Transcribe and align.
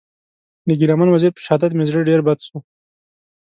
د 0.67 0.69
ګیله 0.79 0.95
من 0.99 1.09
وزېر 1.11 1.31
په 1.35 1.41
شهادت 1.45 1.71
مې 1.75 1.85
زړه 1.89 2.01
ډېر 2.09 2.19
بد 2.27 2.39
سو. 2.45 2.57